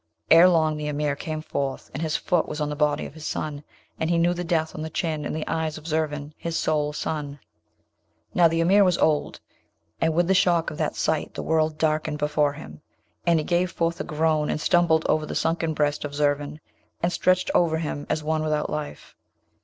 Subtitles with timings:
[0.31, 3.27] Ere long the Emir came forth, and his foot was on the body of his
[3.27, 3.63] son,
[3.99, 7.37] and he knew death on the chin and the eyes of Zurvan, his sole son.
[8.33, 9.39] Now the Emir was old,
[10.01, 12.81] and with the shock of that sight the world darkened before him,
[13.27, 16.59] and he gave forth a groan and stumbled over the sunken breast of Zurvan,
[17.03, 19.15] and stretched over him as one without life.